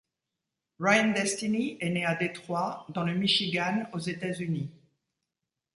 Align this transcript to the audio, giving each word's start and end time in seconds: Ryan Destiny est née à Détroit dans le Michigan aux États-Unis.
Ryan 0.79 1.11
Destiny 1.13 1.77
est 1.79 1.91
née 1.91 2.05
à 2.05 2.15
Détroit 2.15 2.87
dans 2.89 3.03
le 3.03 3.13
Michigan 3.13 3.83
aux 3.93 3.99
États-Unis. 3.99 4.71